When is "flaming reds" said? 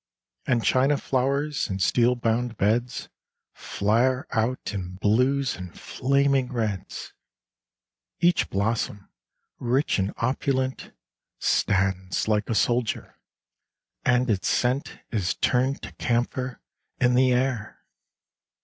5.79-7.13